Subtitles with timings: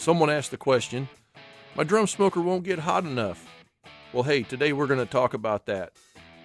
[0.00, 1.10] Someone asked the question,
[1.76, 3.46] My drum smoker won't get hot enough.
[4.14, 5.92] Well, hey, today we're going to talk about that.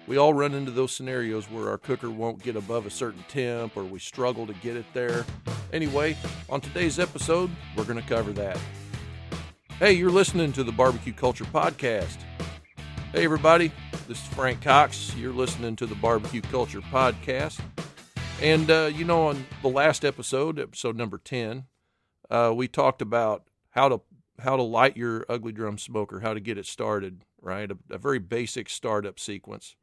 [0.06, 3.74] We all run into those scenarios where our cooker won't get above a certain temp
[3.74, 5.24] or we struggle to get it there.
[5.72, 6.18] Anyway,
[6.50, 8.58] on today's episode, we're going to cover that.
[9.78, 12.18] Hey, you're listening to the Barbecue Culture Podcast.
[13.12, 13.72] Hey, everybody,
[14.06, 15.16] this is Frank Cox.
[15.16, 17.58] You're listening to the Barbecue Culture Podcast.
[18.42, 21.64] And, uh, you know, on the last episode, episode number 10,
[22.30, 23.45] uh, we talked about
[23.76, 24.00] how to
[24.40, 27.70] how to light your ugly drum smoker, how to get it started, right?
[27.70, 29.76] A, a very basic startup sequence.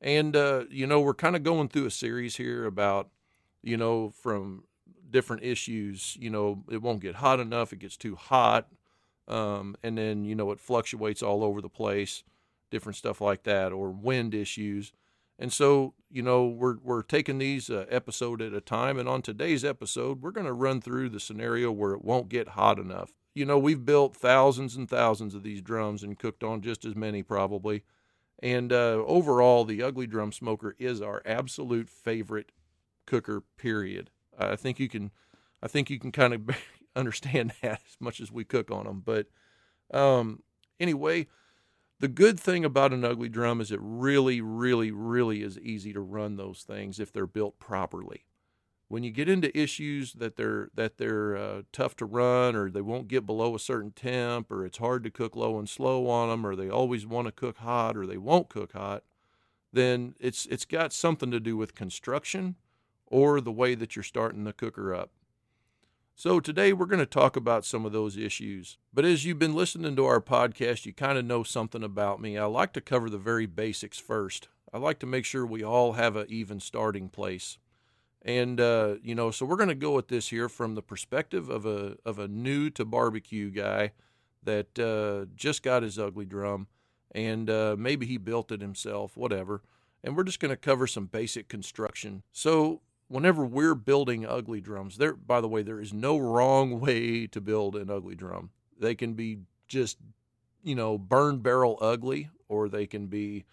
[0.00, 3.08] And uh, you know, we're kind of going through a series here about,
[3.62, 4.64] you know, from
[5.10, 6.16] different issues.
[6.20, 8.68] You know, it won't get hot enough; it gets too hot,
[9.26, 12.22] um, and then you know it fluctuates all over the place,
[12.70, 14.92] different stuff like that, or wind issues.
[15.38, 18.98] And so, you know, we're we're taking these uh, episode at a time.
[18.98, 22.48] And on today's episode, we're going to run through the scenario where it won't get
[22.48, 23.14] hot enough.
[23.34, 26.96] You know, we've built thousands and thousands of these drums and cooked on just as
[26.96, 27.84] many probably.
[28.42, 32.52] And uh, overall, the ugly drum smoker is our absolute favorite
[33.06, 33.42] cooker.
[33.56, 34.10] Period.
[34.38, 35.10] I think you can,
[35.62, 36.50] I think you can kind of
[36.96, 39.02] understand that as much as we cook on them.
[39.04, 39.26] But
[39.92, 40.42] um,
[40.78, 41.28] anyway,
[42.00, 46.00] the good thing about an ugly drum is it really, really, really is easy to
[46.00, 48.24] run those things if they're built properly.
[48.90, 52.80] When you get into issues that they're that they're uh, tough to run, or they
[52.80, 56.28] won't get below a certain temp, or it's hard to cook low and slow on
[56.28, 59.04] them, or they always want to cook hot, or they won't cook hot,
[59.72, 62.56] then it's it's got something to do with construction
[63.06, 65.12] or the way that you're starting the cooker up.
[66.16, 68.76] So, today we're going to talk about some of those issues.
[68.92, 72.36] But as you've been listening to our podcast, you kind of know something about me.
[72.36, 74.48] I like to cover the very basics first.
[74.72, 77.58] I like to make sure we all have an even starting place.
[78.22, 81.48] And, uh, you know, so we're going to go at this here from the perspective
[81.48, 83.92] of a, of a new to barbecue guy
[84.42, 86.66] that uh, just got his ugly drum
[87.12, 89.62] and uh, maybe he built it himself, whatever.
[90.02, 92.22] And we're just going to cover some basic construction.
[92.32, 97.26] So, whenever we're building ugly drums, there by the way, there is no wrong way
[97.26, 98.50] to build an ugly drum.
[98.78, 99.98] They can be just,
[100.62, 103.44] you know, burn barrel ugly, or they can be,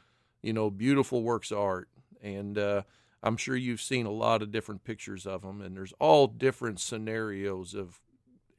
[0.42, 1.90] you know, beautiful works of art.
[2.22, 2.84] And uh,
[3.28, 6.80] I'm sure you've seen a lot of different pictures of them, and there's all different
[6.80, 8.00] scenarios of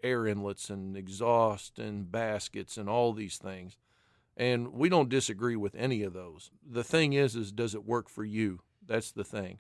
[0.02, 3.76] air inlets and exhaust and baskets and all these things.
[4.36, 6.50] And we don't disagree with any of those.
[6.64, 8.60] The thing is, is does it work for you?
[8.86, 9.58] That's the thing.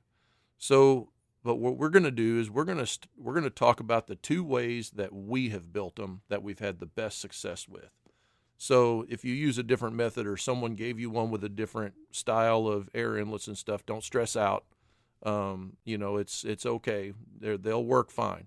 [0.56, 1.10] So
[1.44, 3.80] but what we're going to do is we're going to st- we're going to talk
[3.80, 7.68] about the two ways that we have built them that we've had the best success
[7.68, 7.90] with.
[8.56, 11.94] So if you use a different method or someone gave you one with a different
[12.10, 14.64] style of air inlets and stuff, don't stress out.
[15.22, 17.12] Um, you know, it's it's okay.
[17.40, 18.46] they they'll work fine.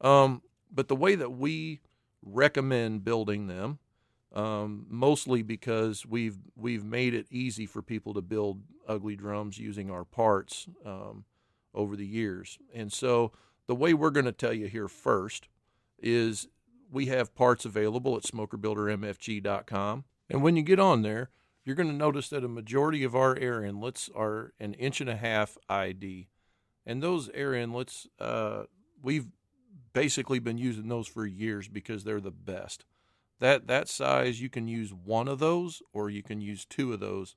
[0.00, 1.80] Um, but the way that we
[2.22, 3.78] recommend building them,
[4.32, 9.90] um, mostly because we've we've made it easy for people to build ugly drums using
[9.90, 10.66] our parts.
[10.84, 11.24] Um,
[11.76, 12.58] over the years.
[12.74, 13.30] And so
[13.66, 15.46] the way we're going to tell you here first
[15.98, 16.48] is
[16.90, 20.04] we have parts available at smokerbuildermfg.com.
[20.28, 21.30] And when you get on there,
[21.66, 25.10] you're going to notice that a majority of our air inlets are an inch and
[25.10, 26.28] a half ID.
[26.86, 28.62] And those air inlets, uh,
[29.02, 29.26] we've
[29.92, 32.84] basically been using those for years because they're the best.
[33.40, 37.00] That that size, you can use one of those or you can use two of
[37.00, 37.34] those.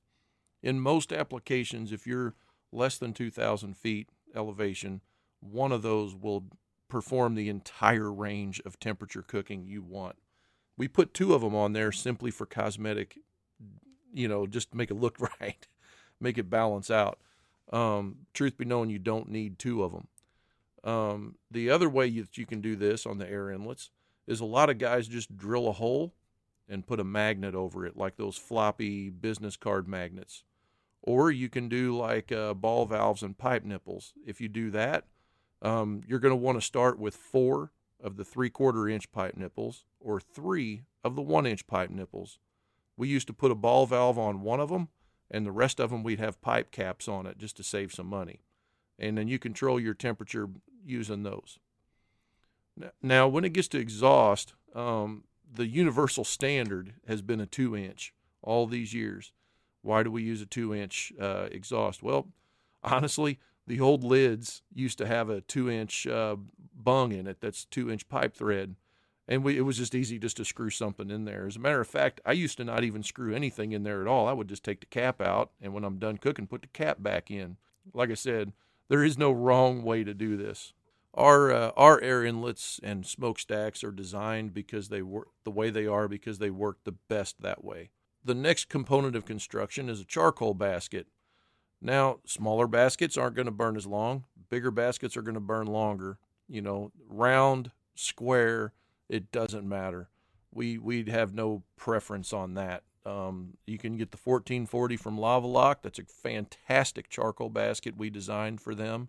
[0.62, 2.36] In most applications, if you're
[2.70, 5.00] less than 2,000 feet, elevation,
[5.40, 6.44] one of those will
[6.88, 10.16] perform the entire range of temperature cooking you want.
[10.76, 13.18] We put two of them on there simply for cosmetic,
[14.12, 15.66] you know, just make it look right,
[16.20, 17.18] make it balance out.
[17.72, 20.08] Um, truth be known, you don't need two of them.
[20.82, 23.90] Um, the other way that you can do this on the air inlets
[24.26, 26.14] is a lot of guys just drill a hole
[26.68, 30.44] and put a magnet over it, like those floppy business card magnets.
[31.02, 34.12] Or you can do like uh, ball valves and pipe nipples.
[34.26, 35.04] If you do that,
[35.62, 37.72] um, you're going to want to start with four
[38.02, 42.38] of the three quarter inch pipe nipples or three of the one inch pipe nipples.
[43.00, 44.88] We used to put a ball valve on one of them,
[45.30, 48.06] and the rest of them we'd have pipe caps on it just to save some
[48.06, 48.42] money.
[48.98, 50.50] And then you control your temperature
[50.84, 51.58] using those.
[53.00, 58.12] Now, when it gets to exhaust, um, the universal standard has been a two inch
[58.42, 59.32] all these years.
[59.80, 62.02] Why do we use a two inch uh, exhaust?
[62.02, 62.28] Well,
[62.84, 66.36] honestly, the old lids used to have a two inch uh,
[66.74, 68.76] bung in it that's two inch pipe thread.
[69.30, 71.46] And we, it was just easy just to screw something in there.
[71.46, 74.08] As a matter of fact, I used to not even screw anything in there at
[74.08, 74.26] all.
[74.26, 77.00] I would just take the cap out, and when I'm done cooking, put the cap
[77.00, 77.56] back in.
[77.94, 78.52] Like I said,
[78.88, 80.72] there is no wrong way to do this.
[81.14, 85.86] our uh, our air inlets and smokestacks are designed because they work the way they
[85.86, 87.90] are because they work the best that way.
[88.24, 91.06] The next component of construction is a charcoal basket.
[91.80, 94.24] Now, smaller baskets aren't going to burn as long.
[94.50, 96.18] Bigger baskets are going to burn longer.
[96.48, 98.72] You know, round, square,
[99.10, 100.08] it doesn't matter.
[100.52, 102.84] We we'd have no preference on that.
[103.04, 105.82] Um, you can get the 1440 from Lava Lock.
[105.82, 109.08] That's a fantastic charcoal basket we designed for them.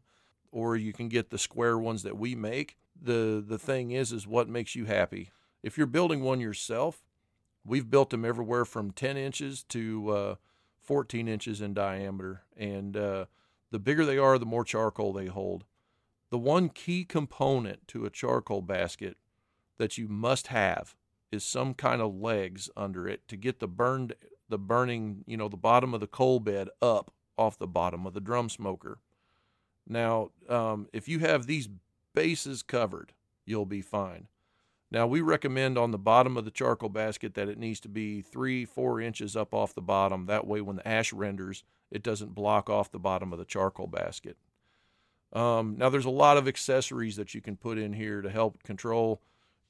[0.51, 2.77] Or you can get the square ones that we make.
[2.99, 5.31] The the thing is is what makes you happy.
[5.63, 7.03] If you're building one yourself,
[7.63, 10.35] we've built them everywhere from 10 inches to uh,
[10.81, 12.41] 14 inches in diameter.
[12.57, 13.25] And uh,
[13.69, 15.65] the bigger they are, the more charcoal they hold.
[16.31, 19.17] The one key component to a charcoal basket
[19.81, 20.95] that you must have
[21.31, 24.13] is some kind of legs under it to get the burned
[24.47, 28.13] the burning, you know, the bottom of the coal bed up off the bottom of
[28.13, 28.99] the drum smoker.
[29.87, 31.67] Now, um, if you have these
[32.13, 33.13] bases covered,
[33.45, 34.27] you'll be fine.
[34.91, 38.21] Now, we recommend on the bottom of the charcoal basket that it needs to be
[38.21, 40.27] three, four inches up off the bottom.
[40.27, 43.87] That way, when the ash renders, it doesn't block off the bottom of the charcoal
[43.87, 44.37] basket.
[45.33, 48.61] Um, now, there's a lot of accessories that you can put in here to help
[48.63, 49.21] control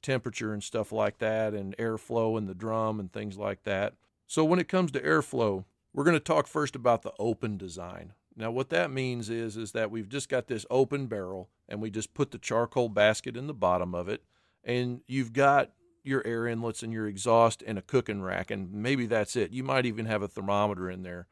[0.02, 3.94] temperature and stuff like that, and airflow in the drum and things like that.
[4.26, 8.12] So, when it comes to airflow, we're going to talk first about the open design.
[8.34, 11.90] Now, what that means is, is that we've just got this open barrel and we
[11.90, 14.22] just put the charcoal basket in the bottom of it
[14.64, 15.70] and you've got
[16.04, 19.52] your air inlets and your exhaust and a cooking rack, and maybe that's it.
[19.52, 21.26] You might even have a thermometer in there,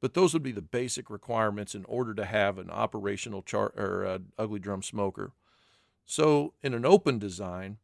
[0.00, 4.20] but those would be the basic requirements in order to have an operational char- or
[4.38, 5.32] ugly drum smoker.
[6.04, 7.78] So, in an open design,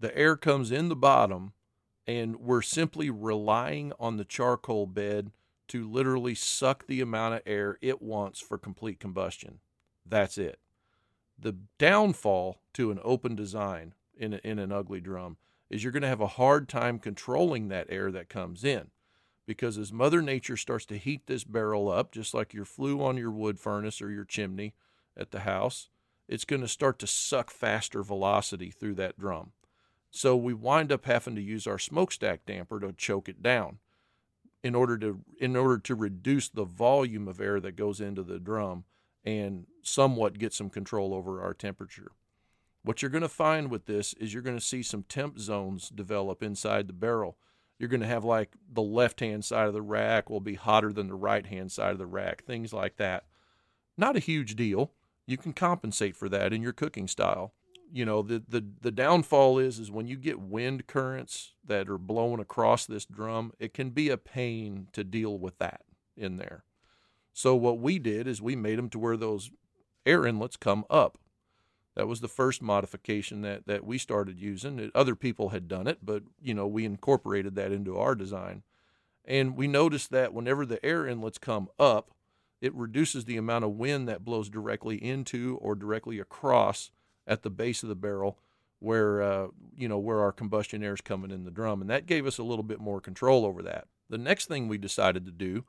[0.00, 1.52] the air comes in the bottom,
[2.06, 5.32] and we're simply relying on the charcoal bed
[5.68, 9.60] to literally suck the amount of air it wants for complete combustion.
[10.06, 10.58] That's it.
[11.38, 15.36] The downfall to an open design in, a, in an ugly drum
[15.70, 18.90] is you're going to have a hard time controlling that air that comes in
[19.46, 23.16] because as mother nature starts to heat this barrel up just like your flue on
[23.16, 24.74] your wood furnace or your chimney
[25.16, 25.88] at the house
[26.28, 29.52] it's going to start to suck faster velocity through that drum
[30.10, 33.78] so we wind up having to use our smokestack damper to choke it down
[34.62, 38.38] in order to in order to reduce the volume of air that goes into the
[38.38, 38.84] drum
[39.24, 42.12] and somewhat get some control over our temperature
[42.88, 45.90] what you're going to find with this is you're going to see some temp zones
[45.90, 47.36] develop inside the barrel.
[47.78, 50.90] You're going to have like the left hand side of the rack will be hotter
[50.90, 53.26] than the right hand side of the rack, things like that.
[53.98, 54.92] Not a huge deal.
[55.26, 57.52] You can compensate for that in your cooking style.
[57.90, 61.98] You know, the, the, the downfall is is when you get wind currents that are
[61.98, 65.82] blowing across this drum, it can be a pain to deal with that
[66.16, 66.64] in there.
[67.32, 69.50] So what we did is we made them to where those
[70.04, 71.18] air inlets come up
[71.98, 74.88] that was the first modification that, that we started using.
[74.94, 78.62] Other people had done it, but you know we incorporated that into our design.
[79.24, 82.12] And we noticed that whenever the air inlets come up,
[82.60, 86.92] it reduces the amount of wind that blows directly into or directly across
[87.28, 88.38] at the base of the barrel
[88.80, 89.46] where uh,
[89.76, 92.38] you know where our combustion air is coming in the drum and that gave us
[92.38, 95.64] a little bit more control over that the next thing we decided to do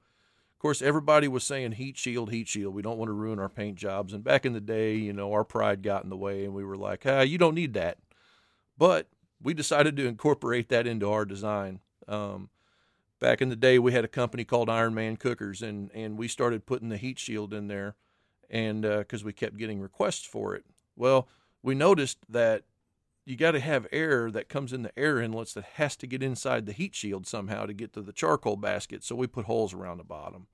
[0.60, 2.76] of course, everybody was saying heat shield, heat shield.
[2.76, 4.12] We don't want to ruin our paint jobs.
[4.12, 6.66] And back in the day, you know, our pride got in the way and we
[6.66, 7.98] were like, ah, you don't need that.
[8.78, 9.08] But
[9.42, 11.80] we decided to incorporate that into our design.
[12.10, 12.50] Um,
[13.22, 16.28] back in the day, we had a company called Iron Man Cookers, and, and we
[16.28, 17.96] started putting the heat shield in there
[18.50, 20.66] and because uh, we kept getting requests for it.
[20.98, 21.30] Well,
[21.62, 22.64] we noticed that
[23.26, 26.24] you got to have air that comes in the air inlets that has to get
[26.24, 29.04] inside the heat shield somehow to get to the charcoal basket.
[29.04, 30.48] So we put holes around the bottom.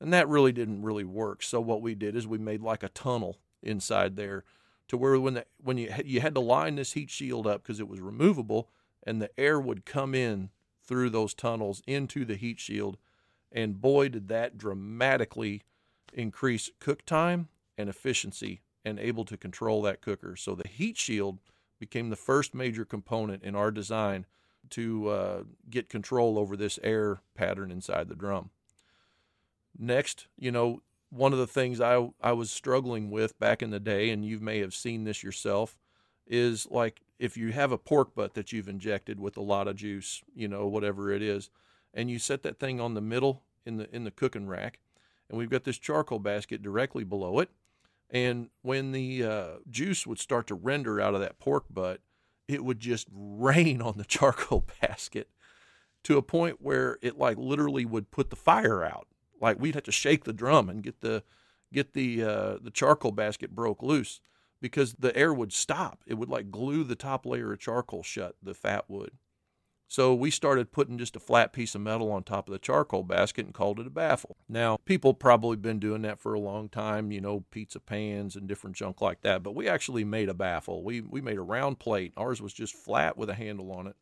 [0.00, 1.42] And that really didn't really work.
[1.42, 4.44] So what we did is we made like a tunnel inside there
[4.90, 7.78] to where when the, when you you had to line this heat shield up because
[7.78, 8.68] it was removable
[9.04, 10.50] and the air would come in
[10.82, 12.96] through those tunnels into the heat shield
[13.52, 15.62] and boy did that dramatically
[16.12, 20.36] increase cook time and efficiency and able to control that cooker.
[20.36, 21.38] So the heat shield
[21.78, 24.26] became the first major component in our design
[24.70, 28.50] to uh, get control over this air pattern inside the drum.
[29.78, 33.80] Next, you know, one of the things I, I was struggling with back in the
[33.80, 35.76] day, and you may have seen this yourself,
[36.26, 39.76] is like if you have a pork butt that you've injected with a lot of
[39.76, 41.50] juice, you know, whatever it is,
[41.92, 44.78] and you set that thing on the middle in the in the cooking rack,
[45.28, 47.50] and we've got this charcoal basket directly below it,
[48.10, 52.00] and when the uh, juice would start to render out of that pork butt,
[52.48, 55.28] it would just rain on the charcoal basket
[56.04, 59.06] to a point where it like literally would put the fire out.
[59.40, 61.22] Like we'd have to shake the drum and get the
[61.72, 64.20] get the uh, the charcoal basket broke loose
[64.60, 66.02] because the air would stop.
[66.06, 69.12] It would like glue the top layer of charcoal shut, the fat would.
[69.90, 73.02] So we started putting just a flat piece of metal on top of the charcoal
[73.02, 74.36] basket and called it a baffle.
[74.48, 78.46] Now, people probably been doing that for a long time, you know, pizza pans and
[78.46, 80.84] different junk like that, but we actually made a baffle.
[80.84, 82.12] We we made a round plate.
[82.16, 83.96] Ours was just flat with a handle on it.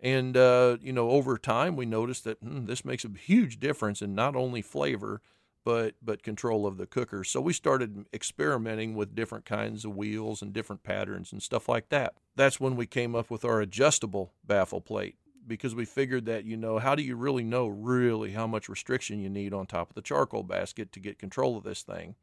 [0.00, 4.02] And uh, you know, over time we noticed that hmm, this makes a huge difference
[4.02, 5.22] in not only flavor,
[5.66, 7.24] but but control of the cooker.
[7.24, 11.88] So we started experimenting with different kinds of wheels and different patterns and stuff like
[11.88, 12.14] that.
[12.36, 16.56] That's when we came up with our adjustable baffle plate because we figured that you
[16.56, 19.96] know how do you really know really how much restriction you need on top of
[19.96, 22.14] the charcoal basket to get control of this thing.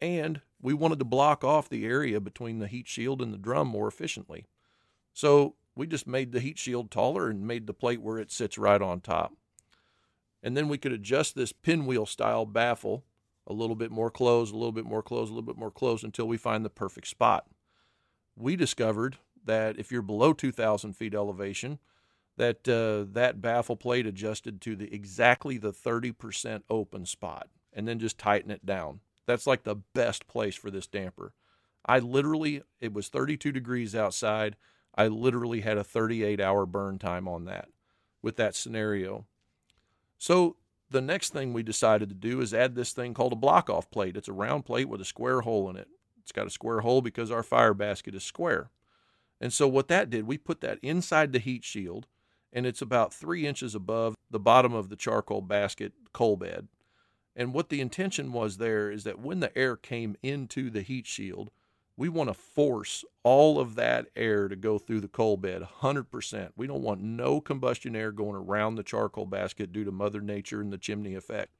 [0.00, 3.68] And we wanted to block off the area between the heat shield and the drum
[3.68, 4.46] more efficiently.
[5.12, 8.58] So we just made the heat shield taller and made the plate where it sits
[8.58, 9.34] right on top.
[10.42, 13.04] And then we could adjust this pinwheel style baffle
[13.46, 16.04] a little bit more closed, a little bit more closed, a little bit more closed
[16.04, 17.46] until we find the perfect spot.
[18.36, 21.78] We discovered that if you're below 2,000 feet elevation,
[22.36, 27.98] that uh, that baffle plate adjusted to the exactly the 30% open spot, and then
[27.98, 29.00] just tighten it down.
[29.26, 31.34] That's like the best place for this damper.
[31.84, 34.56] I literally, it was 32 degrees outside.
[34.94, 37.68] I literally had a 38 hour burn time on that
[38.22, 39.26] with that scenario.
[40.22, 40.54] So
[40.88, 43.90] the next thing we decided to do is add this thing called a block off
[43.90, 44.16] plate.
[44.16, 45.88] It's a round plate with a square hole in it.
[46.20, 48.70] It's got a square hole because our fire basket is square.
[49.40, 52.06] And so what that did, we put that inside the heat shield,
[52.52, 56.68] and it's about three inches above the bottom of the charcoal basket coal bed.
[57.34, 61.08] And what the intention was there is that when the air came into the heat
[61.08, 61.50] shield,
[62.02, 66.50] we want to force all of that air to go through the coal bed 100%.
[66.56, 70.60] We don't want no combustion air going around the charcoal basket due to Mother Nature
[70.60, 71.52] and the chimney effect.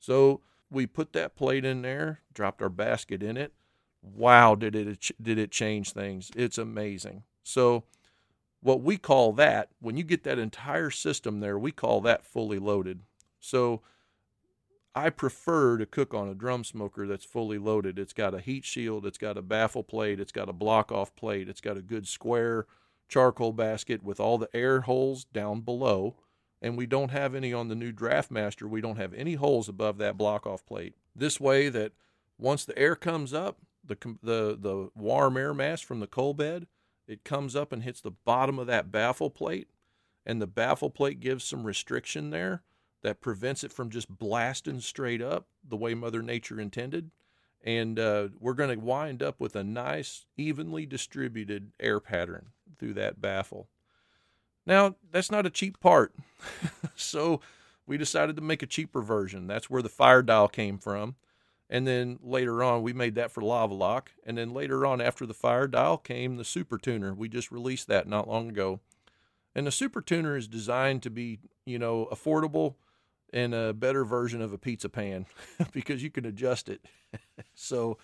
[0.00, 3.52] So we put that plate in there, dropped our basket in it.
[4.00, 6.30] Wow, did it did it change things?
[6.34, 7.24] It's amazing.
[7.42, 7.84] So
[8.62, 12.58] what we call that, when you get that entire system there, we call that fully
[12.58, 13.00] loaded.
[13.38, 13.82] So
[14.98, 18.00] I prefer to cook on a drum smoker that's fully loaded.
[18.00, 21.14] It's got a heat shield, it's got a baffle plate, it's got a block off
[21.14, 22.66] plate, it's got a good square
[23.08, 26.16] charcoal basket with all the air holes down below.
[26.60, 28.68] And we don't have any on the new Draftmaster.
[28.68, 30.96] We don't have any holes above that block off plate.
[31.14, 31.92] This way that
[32.36, 36.66] once the air comes up, the the the warm air mass from the coal bed,
[37.06, 39.70] it comes up and hits the bottom of that baffle plate,
[40.26, 42.64] and the baffle plate gives some restriction there
[43.02, 47.10] that prevents it from just blasting straight up the way Mother Nature intended.
[47.62, 52.46] And uh, we're going to wind up with a nice, evenly distributed air pattern
[52.78, 53.68] through that baffle.
[54.64, 56.14] Now, that's not a cheap part.
[56.94, 57.40] so
[57.86, 59.46] we decided to make a cheaper version.
[59.46, 61.16] That's where the fire dial came from.
[61.70, 64.12] And then later on, we made that for Lava Lock.
[64.24, 67.12] And then later on, after the fire dial, came the Super Tuner.
[67.12, 68.80] We just released that not long ago.
[69.54, 72.76] And the Super Tuner is designed to be, you know, affordable
[73.32, 75.26] and a better version of a pizza pan
[75.72, 76.84] because you can adjust it.
[77.54, 77.98] so,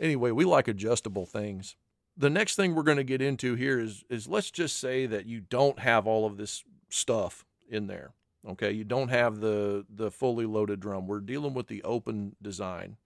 [0.00, 1.76] anyway, we like adjustable things.
[2.16, 5.26] The next thing we're going to get into here is is let's just say that
[5.26, 8.12] you don't have all of this stuff in there.
[8.48, 11.06] Okay, you don't have the the fully loaded drum.
[11.06, 12.96] We're dealing with the open design.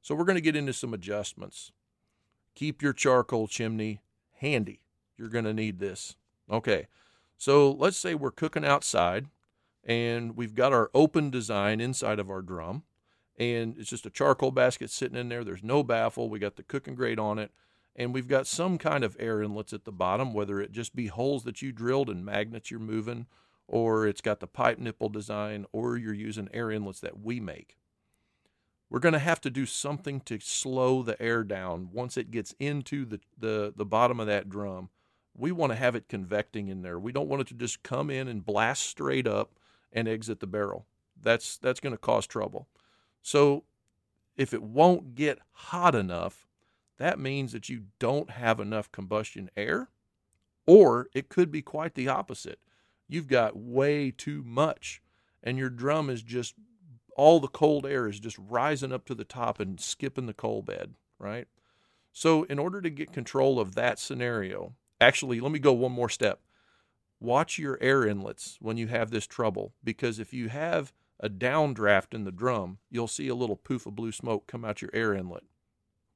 [0.00, 1.72] So we're going to get into some adjustments.
[2.54, 4.00] Keep your charcoal chimney
[4.38, 4.80] handy.
[5.18, 6.16] You're going to need this.
[6.50, 6.86] Okay.
[7.36, 9.26] So let's say we're cooking outside
[9.86, 12.82] and we've got our open design inside of our drum
[13.38, 15.44] and it's just a charcoal basket sitting in there.
[15.44, 16.28] There's no baffle.
[16.28, 17.52] We got the cooking grate on it
[17.94, 21.06] and we've got some kind of air inlets at the bottom whether it just be
[21.06, 23.26] holes that you drilled and magnets you're moving
[23.68, 27.78] or it's got the pipe nipple design or you're using air inlets that we make.
[28.90, 31.88] We're going to have to do something to slow the air down.
[31.92, 34.90] Once it gets into the, the, the bottom of that drum
[35.38, 36.98] we want to have it convecting in there.
[36.98, 39.52] We don't want it to just come in and blast straight up
[39.96, 40.86] and exit the barrel.
[41.20, 42.68] That's that's going to cause trouble.
[43.22, 43.64] So
[44.36, 46.46] if it won't get hot enough,
[46.98, 49.88] that means that you don't have enough combustion air,
[50.66, 52.60] or it could be quite the opposite.
[53.08, 55.00] You've got way too much,
[55.42, 56.54] and your drum is just
[57.16, 60.60] all the cold air is just rising up to the top and skipping the coal
[60.60, 61.48] bed, right?
[62.12, 66.08] So, in order to get control of that scenario, actually, let me go one more
[66.10, 66.40] step
[67.20, 72.14] watch your air inlets when you have this trouble because if you have a downdraft
[72.14, 75.14] in the drum, you'll see a little poof of blue smoke come out your air
[75.14, 75.44] inlet.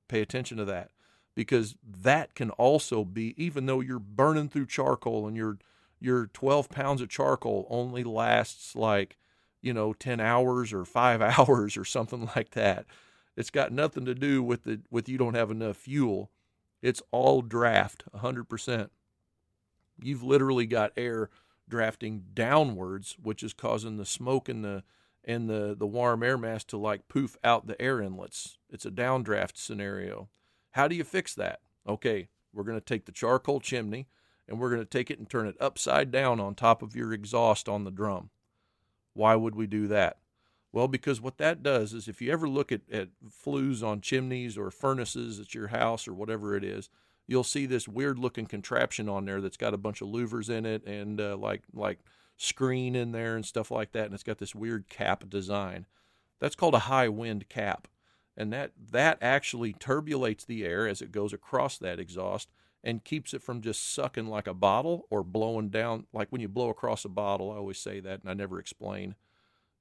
[0.08, 0.90] Pay attention to that
[1.34, 5.58] because that can also be even though you're burning through charcoal and your
[6.00, 9.18] your 12 pounds of charcoal only lasts like
[9.62, 12.86] you know 10 hours or 5 hours or something like that
[13.36, 16.30] It's got nothing to do with the with you don't have enough fuel.
[16.82, 18.90] It's all draft, 100%.
[20.02, 21.30] You've literally got air
[21.68, 24.82] drafting downwards, which is causing the smoke and the
[25.24, 28.58] and the the warm air mass to like poof out the air inlets.
[28.70, 30.28] It's a downdraft scenario.
[30.72, 31.60] How do you fix that?
[31.86, 34.08] Okay, we're going to take the charcoal chimney
[34.48, 37.12] and we're going to take it and turn it upside down on top of your
[37.12, 38.30] exhaust on the drum.
[39.14, 40.18] Why would we do that?
[40.72, 44.56] Well, because what that does is if you ever look at, at flues on chimneys
[44.56, 46.90] or furnaces at your house or whatever it is,
[47.30, 50.66] you'll see this weird looking contraption on there that's got a bunch of louvers in
[50.66, 52.00] it and uh, like like
[52.36, 55.86] screen in there and stuff like that and it's got this weird cap design.
[56.40, 57.86] That's called a high wind cap.
[58.36, 62.50] And that that actually turbulates the air as it goes across that exhaust
[62.82, 66.48] and keeps it from just sucking like a bottle or blowing down like when you
[66.48, 67.52] blow across a bottle.
[67.52, 69.14] I always say that and I never explain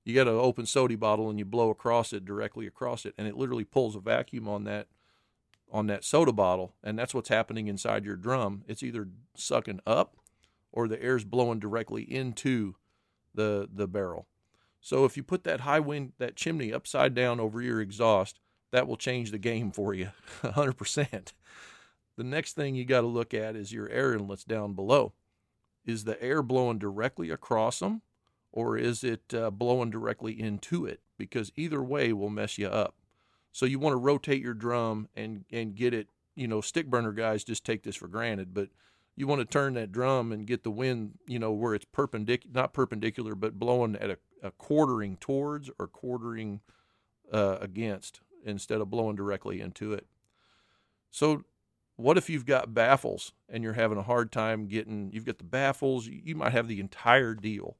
[0.05, 3.27] you got an open soda bottle and you blow across it directly across it and
[3.27, 4.87] it literally pulls a vacuum on that
[5.71, 10.15] on that soda bottle and that's what's happening inside your drum it's either sucking up
[10.71, 12.75] or the air's blowing directly into
[13.33, 14.27] the the barrel
[14.81, 18.39] so if you put that high wind that chimney upside down over your exhaust
[18.71, 20.09] that will change the game for you
[20.43, 21.33] 100%
[22.17, 25.13] the next thing you got to look at is your air inlets down below
[25.85, 28.01] is the air blowing directly across them
[28.51, 31.01] or is it uh, blowing directly into it?
[31.17, 32.95] Because either way will mess you up.
[33.51, 36.07] So you want to rotate your drum and and get it.
[36.35, 38.69] You know, stick burner guys just take this for granted, but
[39.15, 42.53] you want to turn that drum and get the wind, you know, where it's perpendicular,
[42.53, 46.61] not perpendicular, but blowing at a, a quartering towards or quartering
[47.31, 50.07] uh, against instead of blowing directly into it.
[51.11, 51.43] So,
[51.97, 55.09] what if you've got baffles and you're having a hard time getting?
[55.11, 56.07] You've got the baffles.
[56.07, 57.75] You might have the entire deal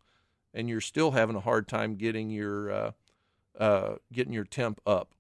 [0.54, 2.92] and you're still having a hard time getting your uh,
[3.58, 5.14] uh, getting your temp up.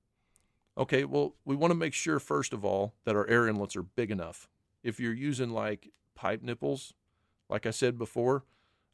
[0.77, 3.83] Okay, well, we want to make sure first of all that our air inlets are
[3.83, 4.47] big enough.
[4.83, 6.93] If you're using like pipe nipples,
[7.49, 8.45] like I said before,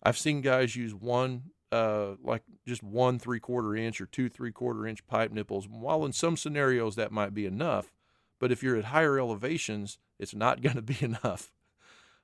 [0.02, 4.52] I've seen guys use one uh, like just one three quarter inch or two three
[4.52, 5.68] quarter inch pipe nipples.
[5.68, 7.94] While in some scenarios that might be enough,
[8.40, 11.52] but if you're at higher elevations, it's not going to be enough.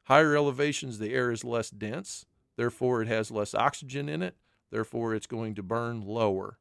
[0.05, 2.25] Higher elevations, the air is less dense,
[2.61, 4.35] Therefore, it has less oxygen in it.
[4.71, 6.57] Therefore, it's going to burn lower.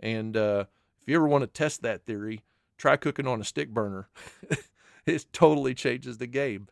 [0.00, 0.64] And uh,
[1.08, 2.42] you ever want to test that theory,
[2.76, 4.08] try cooking on a stick burner.
[5.06, 6.68] it totally changes the game.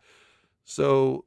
[0.65, 1.25] So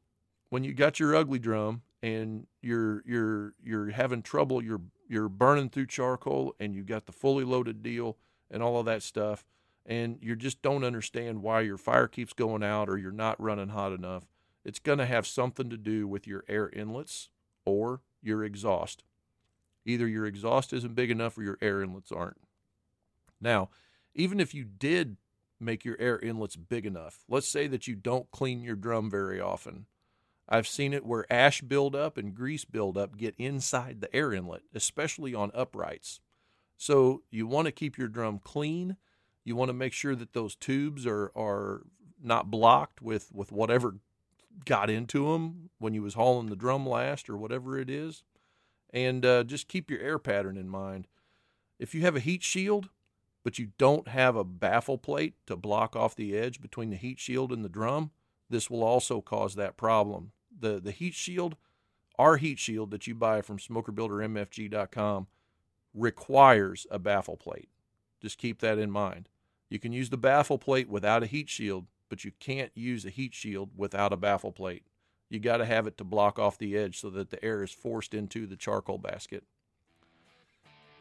[0.50, 5.70] when you got your ugly drum and you're you're you're having trouble, you're you're burning
[5.70, 8.18] through charcoal and you got the fully loaded deal
[8.52, 9.46] and all of that stuff,
[9.86, 13.70] and you just don't understand why your fire keeps going out or you're not running
[13.70, 14.26] hot enough
[14.66, 17.30] it's going to have something to do with your air inlets
[17.66, 19.04] or your exhaust.
[19.86, 22.38] Either your exhaust isn't big enough or your air inlets aren't.
[23.42, 23.70] Now,
[24.14, 25.18] even if you did
[25.60, 29.40] make your air inlets big enough, let's say that you don't clean your drum very
[29.40, 29.86] often.
[30.48, 35.36] I've seen it where ash buildup and grease buildup get inside the air inlet, especially
[35.36, 36.22] on uprights.
[36.76, 38.98] So you want to keep your drum clean.
[39.44, 41.84] You want to make sure that those tubes are, are
[42.22, 43.96] not blocked with, with whatever
[44.66, 48.24] got into them when you was hauling the drum last or whatever it is.
[48.92, 51.08] And uh, just keep your air pattern in mind.
[51.78, 52.90] If you have a heat shield,
[53.44, 57.20] but you don't have a baffle plate to block off the edge between the heat
[57.20, 58.12] shield and the drum,
[58.50, 60.32] this will also cause that problem.
[60.58, 61.56] The the heat shield,
[62.18, 65.28] our heat shield that you buy from smokerbuildermfg.com
[65.94, 67.70] requires a baffle plate.
[68.22, 69.30] Just keep that in mind.
[69.70, 73.10] You can use the baffle plate without a heat shield, but you can't use a
[73.10, 74.84] heat shield without a baffle plate.
[75.30, 77.72] You got to have it to block off the edge so that the air is
[77.72, 79.44] forced into the charcoal basket.